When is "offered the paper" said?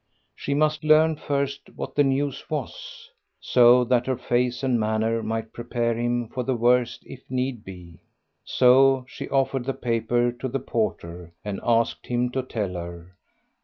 9.29-10.31